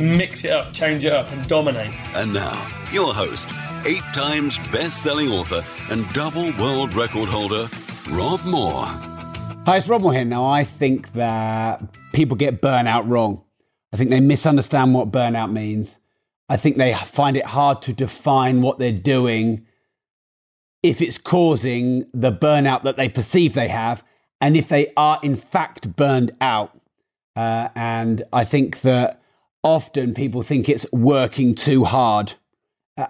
[0.00, 1.94] Mix it up, change it up, and dominate.
[2.14, 2.52] And now,
[2.92, 3.48] your host,
[3.84, 7.68] eight times best selling author and double world record holder,
[8.10, 8.86] Rob Moore.
[9.66, 10.24] Hi, it's Rob Moore here.
[10.24, 13.42] Now, I think that people get burnout wrong.
[13.92, 16.00] I think they misunderstand what burnout means.
[16.48, 19.66] I think they find it hard to define what they're doing
[20.82, 24.04] if it's causing the burnout that they perceive they have,
[24.40, 26.78] and if they are in fact burned out.
[27.34, 29.22] Uh, and I think that
[29.64, 32.34] often people think it's working too hard.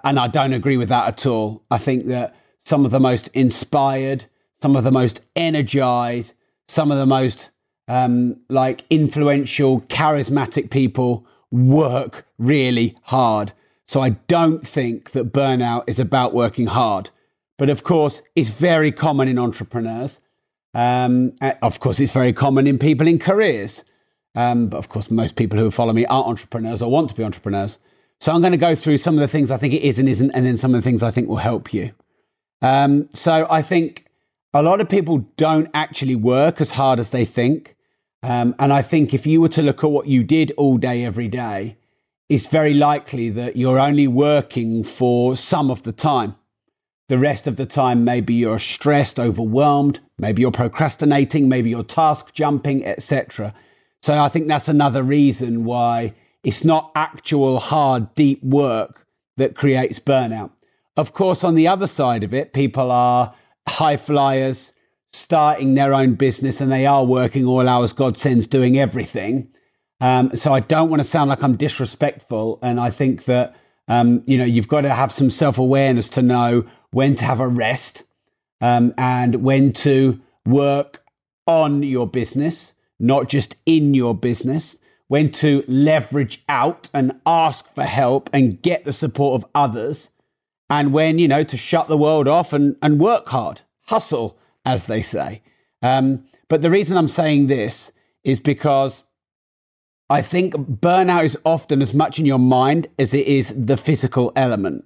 [0.03, 1.63] And I don't agree with that at all.
[1.71, 4.25] I think that some of the most inspired,
[4.63, 6.33] some of the most energized,
[6.67, 7.51] some of the most
[7.87, 13.53] um, like influential, charismatic people work really hard.
[13.87, 17.11] So I don't think that burnout is about working hard.
[17.59, 20.21] But of course, it's very common in entrepreneurs.
[20.73, 23.85] Um, uh, of course, it's very common in people in careers.
[24.35, 27.25] Um, but of course, most people who follow me are entrepreneurs or want to be
[27.25, 27.79] entrepreneurs.
[28.21, 30.09] So I'm going to go through some of the things I think it is and
[30.09, 31.93] isn't, and then some of the things I think will help you.
[32.63, 34.07] Um, so I think
[34.53, 37.77] a lot of people don't actually work as hard as they think.
[38.23, 41.05] Um, and I think if you were to look at what you did all day,
[41.05, 41.77] every day,
[42.29, 46.37] it's very likely that you're only working for some of the time.
[47.09, 52.33] The rest of the time, maybe you're stressed, overwhelmed, maybe you're procrastinating, maybe you're task
[52.33, 53.53] jumping, etc.
[54.05, 59.07] So I think that's another reason why it's not actual hard, deep work
[59.39, 60.51] that creates burnout.
[60.95, 63.35] Of course, on the other side of it, people are
[63.67, 64.73] high flyers,
[65.15, 69.49] starting their own business, and they are working all hours God sends, doing everything.
[70.03, 73.57] Um, so I don't want to sound like I'm disrespectful, and I think that
[73.89, 77.41] um, you know you've got to have some self awareness to know when to have
[77.41, 78.03] a rest
[78.61, 81.03] um, and when to work
[81.47, 84.79] on your business, not just in your business.
[85.07, 90.09] When to leverage out and ask for help and get the support of others,
[90.71, 94.87] and when you know to shut the world off and, and work hard, hustle, as
[94.87, 95.43] they say.
[95.83, 97.93] Um, but the reason I'm saying this
[98.25, 99.05] is because
[100.09, 104.33] I think burnout is often as much in your mind as it is the physical
[104.35, 104.85] element.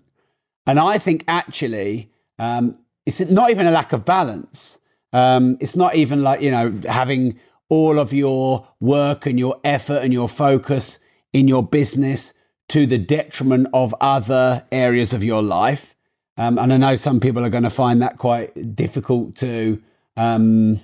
[0.66, 2.76] And I think actually, um,
[3.06, 4.78] it's not even a lack of balance.
[5.12, 9.98] Um, it's not even like, you know, having all of your work and your effort
[10.02, 10.98] and your focus
[11.32, 12.32] in your business
[12.68, 15.94] to the detriment of other areas of your life.
[16.36, 19.82] Um, and I know some people are going to find that quite difficult to
[20.16, 20.80] um,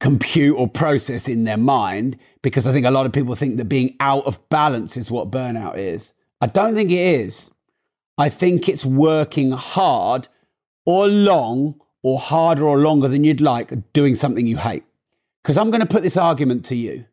[0.00, 3.64] compute or process in their mind because I think a lot of people think that
[3.64, 6.12] being out of balance is what burnout is.
[6.40, 7.50] I don't think it is.
[8.18, 10.28] I think it's working hard
[10.84, 14.84] or long or harder or longer than you'd like doing something you hate.
[15.42, 17.06] Because I'm going to put this argument to you.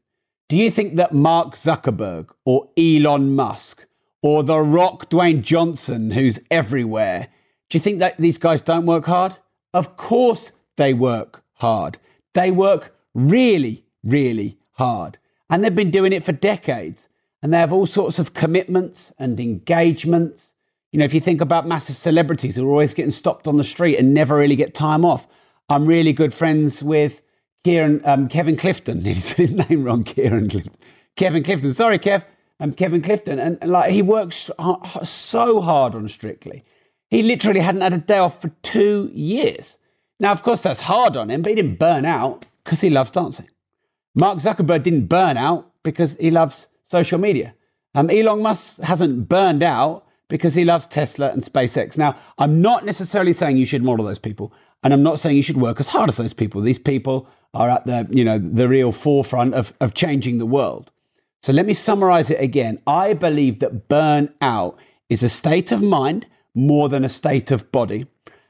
[0.50, 3.88] Do you think that Mark Zuckerberg or Elon Musk
[4.22, 7.30] or The Rock Dwayne Johnson, who's everywhere,
[7.72, 9.38] do you think that these guys don't work hard?
[9.74, 11.98] Of course they work hard.
[12.36, 15.18] They work really, really hard.
[15.50, 17.08] And they've been doing it for decades.
[17.42, 20.53] And they have all sorts of commitments and engagements.
[20.94, 23.64] You know, if you think about massive celebrities who are always getting stopped on the
[23.64, 25.28] street and never really get time off.
[25.68, 27.24] I'm really good friends with
[27.64, 29.02] Kieran, um, Kevin Clifton.
[29.06, 30.78] He said his name wrong, Kieran Clifton.
[31.16, 31.74] Kevin Clifton.
[31.74, 32.26] Sorry, Kev.
[32.60, 33.40] Um, Kevin Clifton.
[33.40, 34.52] And, and like he works
[35.04, 36.64] so hard on Strictly.
[37.10, 39.78] He literally hadn't had a day off for two years.
[40.20, 43.10] Now, of course, that's hard on him, but he didn't burn out because he loves
[43.10, 43.50] dancing.
[44.14, 47.56] Mark Zuckerberg didn't burn out because he loves social media.
[47.96, 51.96] Um, Elon Musk hasn't burned out because he loves Tesla and SpaceX.
[51.96, 54.52] Now, I'm not necessarily saying you should model those people,
[54.82, 56.60] and I'm not saying you should work as hard as those people.
[56.60, 60.90] These people are at the, you know, the real forefront of, of changing the world.
[61.44, 62.80] So let me summarize it again.
[62.88, 64.76] I believe that burnout
[65.08, 66.26] is a state of mind
[66.56, 68.08] more than a state of body.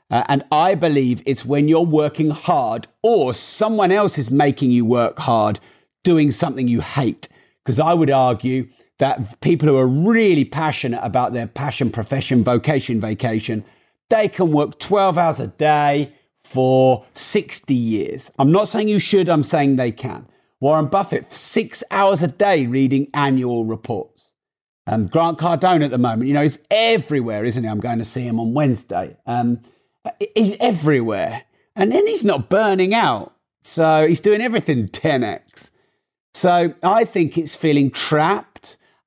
[0.09, 4.85] Uh, and I believe it's when you're working hard or someone else is making you
[4.85, 5.59] work hard
[6.01, 7.27] doing something you hate.
[7.61, 8.69] Because I would argue
[9.03, 13.65] that people who are really passionate about their passion, profession, vocation, vacation,
[14.09, 18.31] they can work 12 hours a day for 60 years.
[18.39, 20.25] I'm not saying you should, I'm saying they can.
[20.61, 24.31] Warren Buffett, six hours a day reading annual reports.
[24.87, 27.69] Um, Grant Cardone at the moment, you know, he's everywhere, isn't he?
[27.69, 29.17] I'm going to see him on Wednesday.
[29.25, 29.59] Um,
[30.33, 31.43] he's everywhere.
[31.75, 33.35] And then he's not burning out.
[33.63, 35.71] So he's doing everything 10x.
[36.33, 38.52] So I think it's feeling trapped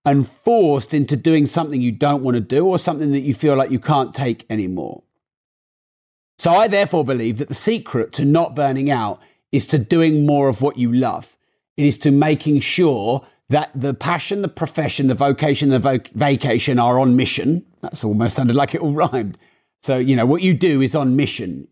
[0.07, 3.57] and forced into doing something you don't want to do or something that you feel
[3.57, 5.03] like you can't take anymore.
[6.39, 9.21] So I therefore believe that the secret to not burning out
[9.51, 11.37] is to doing more of what you love.
[11.77, 16.79] It is to making sure that the passion, the profession, the vocation, the voc- vacation
[16.79, 17.65] are on mission.
[17.81, 19.39] That's almost sounded like it all rhymed.
[19.83, 21.69] So, you know, what you do is on mission.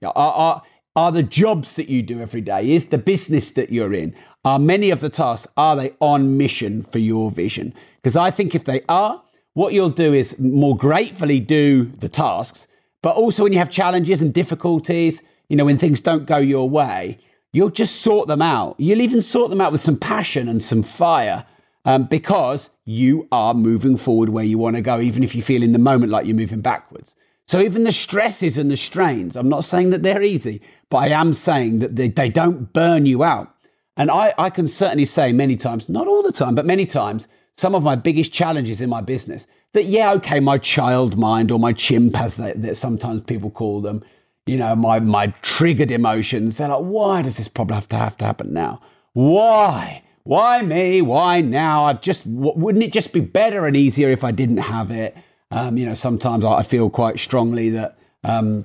[0.96, 4.14] Are the jobs that you do every day, is the business that you're in,
[4.44, 7.74] are many of the tasks, are they on mission for your vision?
[7.96, 9.22] Because I think if they are,
[9.54, 12.66] what you'll do is more gratefully do the tasks,
[13.02, 16.68] but also when you have challenges and difficulties, you know, when things don't go your
[16.68, 17.18] way,
[17.52, 18.74] you'll just sort them out.
[18.78, 21.46] You'll even sort them out with some passion and some fire
[21.84, 25.62] um, because you are moving forward where you want to go, even if you feel
[25.62, 27.14] in the moment like you're moving backwards.
[27.46, 31.08] So even the stresses and the strains, I'm not saying that they're easy, but I
[31.08, 33.54] am saying that they, they don't burn you out.
[33.96, 37.28] And I, I can certainly say many times, not all the time, but many times,
[37.56, 41.58] some of my biggest challenges in my business that, yeah, okay, my child mind or
[41.58, 44.02] my chimp, as they, that sometimes people call them,
[44.46, 48.16] you know, my, my triggered emotions, they're like, why does this problem have to have
[48.16, 48.80] to happen now?
[49.12, 50.02] Why?
[50.24, 51.02] Why me?
[51.02, 51.84] Why now?
[51.84, 55.16] I just wouldn't it just be better and easier if I didn't have it?
[55.54, 58.64] Um, you know, sometimes I feel quite strongly that um,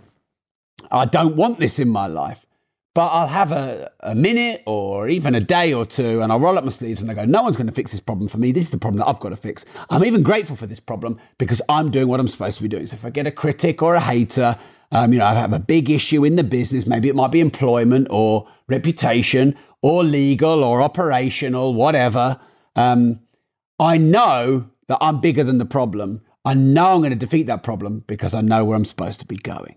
[0.90, 2.48] I don't want this in my life.
[2.96, 6.58] But I'll have a, a minute or even a day or two and I'll roll
[6.58, 8.52] up my sleeves and I go, no one's going to fix this problem for me.
[8.52, 9.64] This is the problem that I've got to fix.
[9.92, 12.88] I'm even grateful for this problem because I'm doing what I'm supposed to be doing.
[12.88, 14.58] So if I get a critic or a hater,
[14.92, 17.40] um, you know, I have a big issue in the business, maybe it might be
[17.40, 22.40] employment or reputation or legal or operational, whatever.
[22.76, 23.20] Um,
[23.80, 26.22] I know that I'm bigger than the problem.
[26.50, 29.28] I know I'm going to defeat that problem because I know where I'm supposed to
[29.28, 29.76] be going.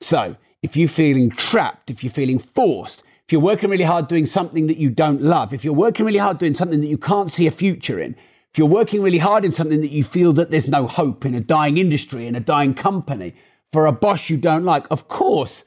[0.00, 4.24] So if you're feeling trapped, if you're feeling forced, if you're working really hard doing
[4.24, 7.32] something that you don't love, if you're working really hard doing something that you can't
[7.32, 8.14] see a future in,
[8.52, 11.34] if you're working really hard in something that you feel that there's no hope in
[11.34, 13.34] a dying industry, in a dying company,
[13.72, 15.64] for a boss you don't like, of course,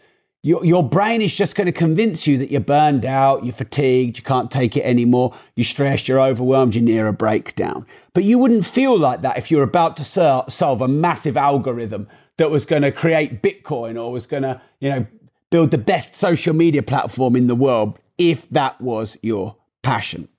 [0.47, 4.17] your, your brain is just going to convince you that you're burned out, you're fatigued,
[4.17, 7.85] you can't take it anymore, you're stressed, you're overwhelmed, you're near a breakdown.
[8.13, 12.07] But you wouldn't feel like that if you're about to ser- solve a massive algorithm
[12.37, 15.07] that was going to create Bitcoin or was going to, you know,
[15.49, 20.29] build the best social media platform in the world if that was your passion.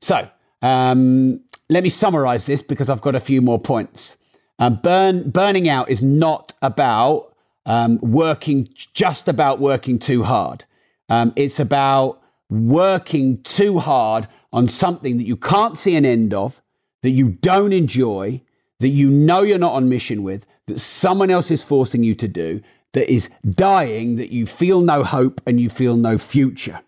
[0.00, 0.28] So,
[0.62, 4.16] um, let me summarize this because I've got a few more points.
[4.60, 7.32] Um, burn, burning out is not about
[7.66, 10.64] um, working, just about working too hard.
[11.08, 16.62] Um, it's about working too hard on something that you can't see an end of,
[17.02, 18.40] that you don't enjoy,
[18.80, 22.28] that you know you're not on mission with, that someone else is forcing you to
[22.28, 26.80] do, that is dying, that you feel no hope and you feel no future.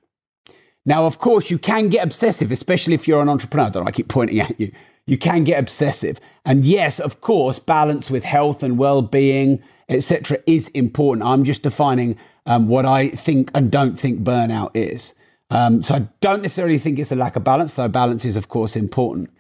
[0.86, 3.68] Now, of course, you can get obsessive, especially if you're an entrepreneur.
[3.70, 4.72] Don't I keep pointing at you?
[5.08, 6.20] You can get obsessive.
[6.44, 11.26] And yes, of course, balance with health and well being etc., is important.
[11.26, 15.14] I'm just defining um, what I think and don't think burnout is.
[15.50, 18.48] Um, so I don't necessarily think it's a lack of balance, though balance is, of
[18.48, 19.30] course, important.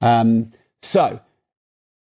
[0.00, 0.52] Um,
[0.82, 1.20] so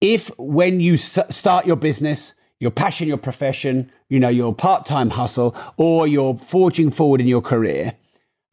[0.01, 5.11] if when you s- start your business, your passion, your profession, you know, your part-time
[5.11, 7.95] hustle, or you're forging forward in your career,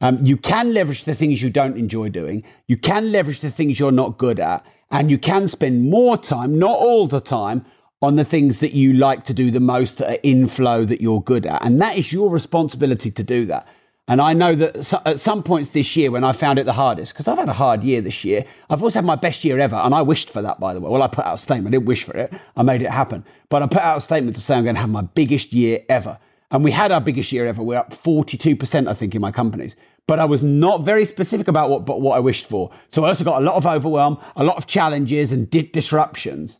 [0.02, 2.42] um, you can leverage the things you don't enjoy doing.
[2.66, 6.58] You can leverage the things you're not good at, and you can spend more time,
[6.58, 7.64] not all the time,
[8.02, 11.00] on the things that you like to do the most that are in flow that
[11.00, 11.64] you're good at.
[11.64, 13.66] And that is your responsibility to do that.
[14.08, 17.12] And I know that at some points this year, when I found it the hardest,
[17.12, 19.76] because I've had a hard year this year, I've also had my best year ever.
[19.76, 20.90] And I wished for that, by the way.
[20.90, 21.68] Well, I put out a statement.
[21.68, 23.24] I didn't wish for it, I made it happen.
[23.48, 25.84] But I put out a statement to say I'm going to have my biggest year
[25.88, 26.18] ever.
[26.52, 27.62] And we had our biggest year ever.
[27.62, 29.74] We're up 42%, I think, in my companies.
[30.06, 32.70] But I was not very specific about what, but what I wished for.
[32.90, 36.58] So I also got a lot of overwhelm, a lot of challenges and di- disruptions.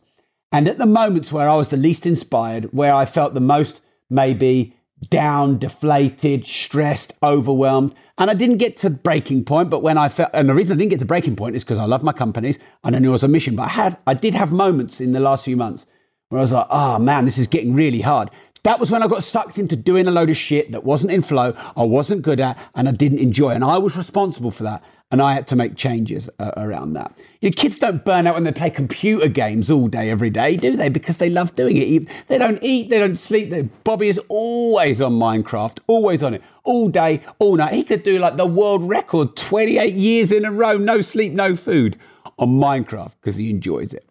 [0.51, 3.81] And at the moments where I was the least inspired, where I felt the most
[4.09, 4.75] maybe
[5.09, 10.29] down, deflated, stressed, overwhelmed, and I didn't get to breaking point, but when I felt,
[10.33, 12.57] and the reason I didn't get to breaking point is because I love my companies
[12.83, 15.11] and I knew I was a mission, but I had, I did have moments in
[15.11, 15.85] the last few months
[16.29, 18.29] where I was like, oh man, this is getting really hard.
[18.63, 21.21] That was when I got sucked into doing a load of shit that wasn't in
[21.21, 23.49] flow, I wasn't good at, and I didn't enjoy.
[23.49, 24.83] And I was responsible for that.
[25.11, 27.15] And I had to make changes uh, around that.
[27.39, 30.55] You know, kids don't burn out when they play computer games all day, every day,
[30.55, 30.89] do they?
[30.89, 32.07] Because they love doing it.
[32.27, 33.53] They don't eat, they don't sleep.
[33.83, 37.73] Bobby is always on Minecraft, always on it, all day, all night.
[37.73, 41.55] He could do like the world record 28 years in a row, no sleep, no
[41.55, 41.99] food
[42.39, 44.07] on Minecraft because he enjoys it.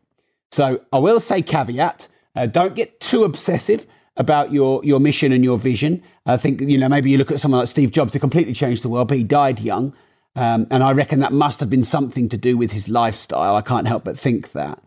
[0.52, 2.06] So I will say caveat
[2.37, 6.02] uh, don't get too obsessive about your, your mission and your vision.
[6.26, 8.83] I think, you know, maybe you look at someone like Steve Jobs who completely changed
[8.83, 9.95] the world, but he died young.
[10.35, 13.54] Um, and I reckon that must have been something to do with his lifestyle.
[13.54, 14.83] I can't help but think that.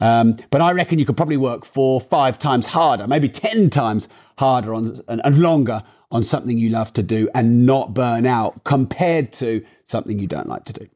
[0.00, 4.08] Um, but I reckon you could probably work four, five times harder, maybe 10 times
[4.38, 8.62] harder on, and, and longer on something you love to do and not burn out
[8.64, 10.88] compared to something you don't like to do.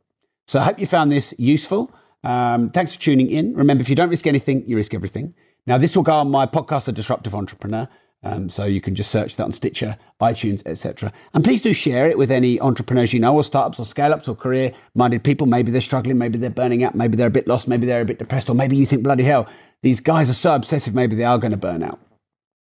[0.46, 1.92] So I hope you found this useful.
[2.22, 3.54] Um, thanks for tuning in.
[3.54, 5.34] Remember, if you don't risk anything, you risk everything.
[5.70, 7.88] Now, this will go on my podcast, The Disruptive Entrepreneur.
[8.24, 11.12] Um, so you can just search that on Stitcher, iTunes, etc.
[11.32, 14.26] And please do share it with any entrepreneurs you know, or startups, or scale ups,
[14.26, 15.46] or career minded people.
[15.46, 18.04] Maybe they're struggling, maybe they're burning out, maybe they're a bit lost, maybe they're a
[18.04, 19.48] bit depressed, or maybe you think, bloody hell,
[19.80, 22.00] these guys are so obsessive, maybe they are going to burn out.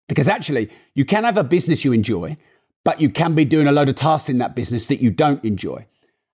[0.09, 2.37] Because actually, you can have a business you enjoy,
[2.85, 5.45] but you can be doing a load of tasks in that business that you don't
[5.45, 5.87] enjoy.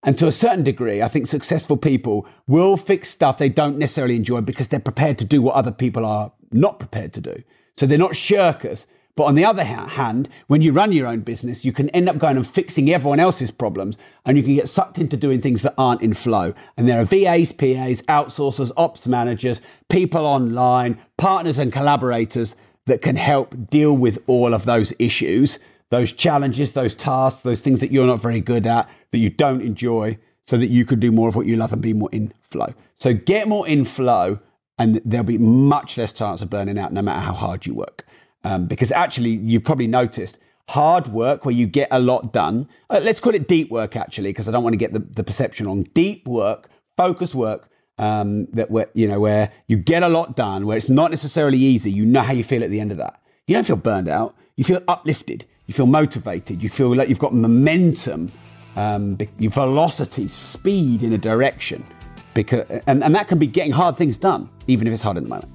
[0.02, 4.16] And to a certain degree, I think successful people will fix stuff they don't necessarily
[4.16, 7.42] enjoy because they're prepared to do what other people are not prepared to do.
[7.76, 8.86] So they're not shirkers.
[9.16, 12.18] But on the other hand, when you run your own business, you can end up
[12.18, 13.96] going and fixing everyone else's problems
[14.26, 16.52] and you can get sucked into doing things that aren't in flow.
[16.76, 23.14] And there are VAs, PAs, outsourcers, ops managers, people online, partners and collaborators that can
[23.14, 25.60] help deal with all of those issues,
[25.90, 29.62] those challenges, those tasks, those things that you're not very good at, that you don't
[29.62, 32.32] enjoy, so that you can do more of what you love and be more in
[32.42, 32.74] flow.
[32.96, 34.40] So get more in flow
[34.78, 38.06] and there'll be much less chance of burning out no matter how hard you work.
[38.42, 40.38] Um, because actually, you've probably noticed
[40.68, 42.68] hard work where you get a lot done.
[42.90, 45.24] Uh, let's call it deep work, actually, because I don't want to get the, the
[45.24, 45.84] perception wrong.
[45.94, 50.66] Deep work, focused work, um, that where you know where you get a lot done,
[50.66, 51.90] where it's not necessarily easy.
[51.90, 53.22] You know how you feel at the end of that.
[53.46, 54.34] You don't feel burned out.
[54.56, 55.46] You feel uplifted.
[55.66, 56.62] You feel motivated.
[56.62, 58.32] You feel like you've got momentum,
[58.76, 61.86] um, velocity, speed in a direction.
[62.34, 65.22] Because and, and that can be getting hard things done, even if it's hard at
[65.22, 65.50] the moment.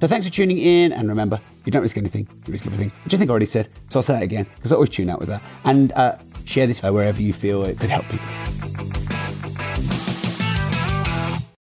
[0.00, 3.12] So thanks for tuning in, and remember, you don't risk anything, you risk everything, which
[3.12, 3.68] I think I already said.
[3.88, 5.42] So I'll say that again, because I always tune out with that.
[5.64, 8.26] And uh, share this wherever you feel it could help people.